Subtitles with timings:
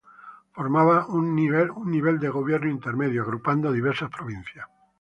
[0.59, 4.67] Formaba un nivel de gobierno intermedio, agrupando diversas provincias.